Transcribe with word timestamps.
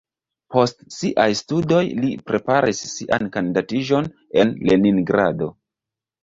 Post 0.53 0.79
siaj 0.93 1.27
studoj 1.39 1.81
li 2.05 2.09
preparis 2.29 2.79
sian 2.93 3.29
kandidatiĝon 3.37 4.09
en 4.45 4.55
Leningrado. 4.71 5.53